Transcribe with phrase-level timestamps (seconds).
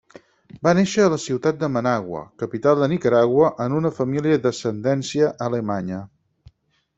[0.67, 6.01] Va néixer a la ciutat de Managua, capital de Nicaragua, en una família d'ascendència alemanya.